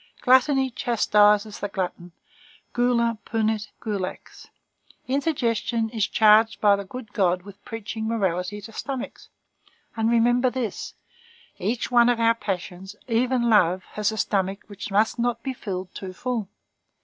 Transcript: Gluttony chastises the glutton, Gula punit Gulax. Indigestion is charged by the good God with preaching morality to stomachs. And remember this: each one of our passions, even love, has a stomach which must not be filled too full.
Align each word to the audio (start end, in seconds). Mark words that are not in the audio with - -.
Gluttony 0.21 0.71
chastises 0.71 1.59
the 1.59 1.67
glutton, 1.67 2.11
Gula 2.73 3.19
punit 3.23 3.67
Gulax. 3.79 4.47
Indigestion 5.07 5.91
is 5.91 6.07
charged 6.07 6.59
by 6.59 6.75
the 6.75 6.83
good 6.83 7.13
God 7.13 7.43
with 7.43 7.63
preaching 7.65 8.07
morality 8.07 8.61
to 8.61 8.71
stomachs. 8.71 9.29
And 9.95 10.09
remember 10.09 10.49
this: 10.49 10.95
each 11.59 11.91
one 11.91 12.09
of 12.09 12.19
our 12.19 12.33
passions, 12.33 12.95
even 13.07 13.43
love, 13.47 13.83
has 13.91 14.11
a 14.11 14.17
stomach 14.17 14.63
which 14.65 14.89
must 14.89 15.19
not 15.19 15.43
be 15.43 15.53
filled 15.53 15.93
too 15.93 16.13
full. 16.13 16.49